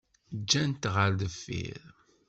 Ǧǧan-t 0.39 0.83
ɣer 0.93 1.11
deffir. 1.19 1.81